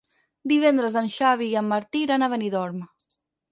[0.51, 2.83] Divendres en Xavi i en Martí iran a Benidorm.